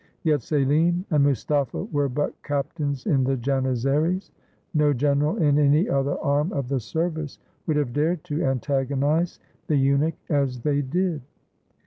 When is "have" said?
7.77-7.93